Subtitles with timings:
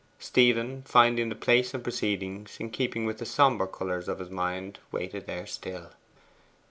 [0.17, 4.79] Stephen, finding the place and proceedings in keeping with the sombre colours of his mind,
[4.91, 5.91] waited there still.